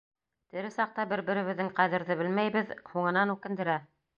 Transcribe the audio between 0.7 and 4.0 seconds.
саҡта бер-беребеҙҙең ҡәҙерҙе белмәйбеҙ, һуңынан үкендерә.